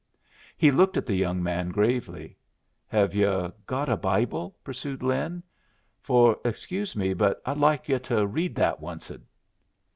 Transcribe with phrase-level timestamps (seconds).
[0.57, 2.35] He looked at the young man gravely.
[2.87, 5.43] "Have yu' got a Bible?" pursued Lin.
[6.01, 9.21] "For, excuse me, but I'd like yu' to read that onced."